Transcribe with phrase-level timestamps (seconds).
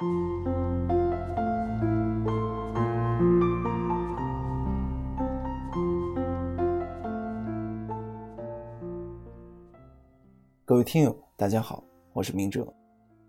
[0.00, 0.06] 各
[10.76, 11.84] 位听友，大家好，
[12.14, 12.66] 我是明哲。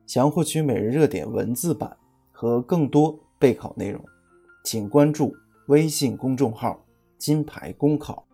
[0.07, 1.97] 想要获取每日热点文字版
[2.31, 4.01] 和更多备考内容，
[4.63, 5.35] 请关注
[5.67, 6.81] 微信公众号
[7.19, 8.25] “金牌公考”。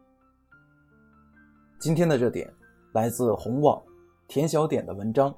[1.82, 2.48] 今天的热点
[2.94, 3.82] 来自红网
[4.28, 5.36] 田小点的文章：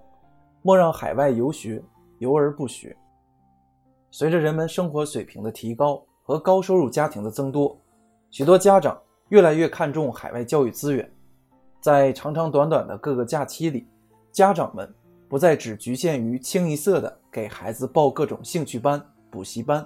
[0.61, 1.81] 莫让海外游学
[2.19, 2.95] 游而不学。
[4.11, 7.79] 随着人们生活水平的提高和高收入家庭的增多，
[8.29, 8.99] 许多家长
[9.29, 11.11] 越来越看重海外教育资源。
[11.81, 13.87] 在长长短短的各个假期里，
[14.31, 14.93] 家长们
[15.27, 19.85] 不再只局限于清一色的给孩子报各种兴趣班、补习班，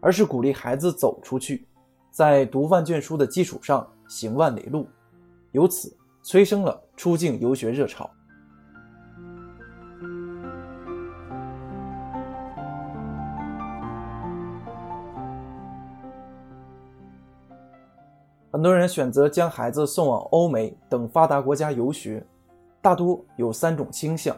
[0.00, 1.66] 而是鼓励孩子走出去，
[2.10, 4.88] 在读万卷书的基础上行万里路，
[5.52, 8.10] 由此催生了出境游学热潮。
[18.52, 22.20] 很多人选择将孩子送往欧美等发达国家游学，
[22.82, 24.36] 大多有三种倾向：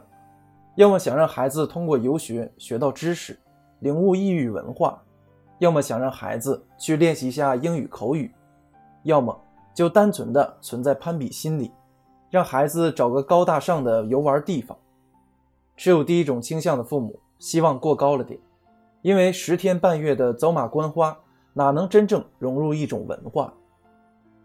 [0.74, 3.38] 要么想让孩子通过游学学到知识，
[3.78, 4.98] 领悟异域文化；
[5.60, 8.28] 要么想让孩子去练习一下英语口语；
[9.04, 9.34] 要么
[9.72, 11.72] 就单纯的存在攀比心理，
[12.28, 14.76] 让孩子找个高大上的游玩地方。
[15.74, 18.38] 持有第一种倾向的父母希望过高了点，
[19.00, 21.16] 因为十天半月的走马观花，
[21.54, 23.50] 哪能真正融入一种文化？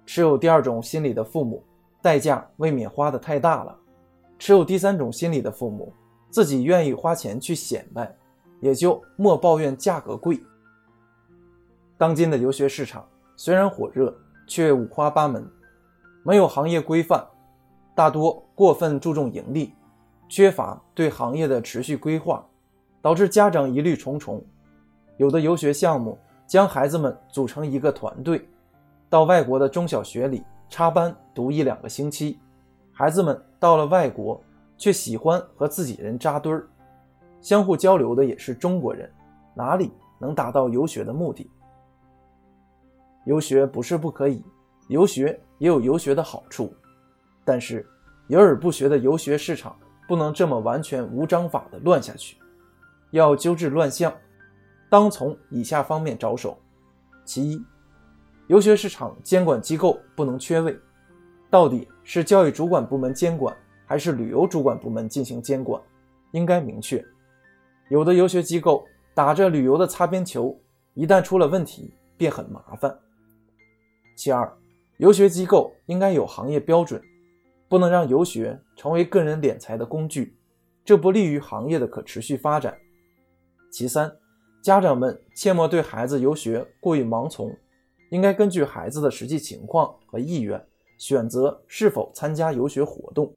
[0.07, 1.61] 持有第二种心理的父母，
[2.01, 3.75] 代价未免花的太大了；
[4.39, 5.91] 持有第三种心理的父母，
[6.29, 8.15] 自己愿意花钱去显摆，
[8.61, 10.41] 也就莫抱怨价格贵。
[11.97, 14.15] 当今的游学市场虽然火热，
[14.47, 15.45] 却五花八门，
[16.23, 17.27] 没有行业规范，
[17.93, 19.73] 大多过分注重盈利，
[20.29, 22.47] 缺乏对行业的持续规划，
[23.01, 24.41] 导致家长疑虑重重。
[25.17, 28.47] 有的游学项目将孩子们组成一个团队。
[29.09, 32.39] 到外国的中小学里插班读一两个星期，
[32.91, 34.41] 孩子们到了外国
[34.77, 36.67] 却喜欢和自己人扎堆儿，
[37.39, 39.09] 相互交流的也是中国人，
[39.53, 41.49] 哪里能达到游学的目的？
[43.23, 44.43] 游学不是不可以，
[44.89, 46.73] 游学也有游学的好处，
[47.45, 47.87] 但是
[48.27, 49.73] 游而不学的游学市场
[50.05, 52.37] 不能这么完全无章法的乱下去，
[53.11, 54.13] 要纠治乱象，
[54.89, 56.57] 当从以下方面着手：
[57.23, 57.63] 其一。
[58.47, 60.73] 游学市场监管机构不能缺位，
[61.49, 63.53] 到底是教育主管部门监管，
[63.85, 65.81] 还是旅游主管部门进行监管？
[66.31, 67.03] 应该明确。
[67.89, 70.57] 有的游学机构打着旅游的擦边球，
[70.93, 72.97] 一旦出了问题便很麻烦。
[74.15, 74.49] 其二，
[74.95, 77.01] 游学机构应该有行业标准，
[77.67, 80.37] 不能让游学成为个人敛财的工具，
[80.85, 82.77] 这不利于行业的可持续发展。
[83.69, 84.09] 其三，
[84.61, 87.53] 家长们切莫对孩子游学过于盲从。
[88.09, 90.63] 应该根据孩子的实际情况和意愿，
[90.97, 93.33] 选择是否参加游学活动。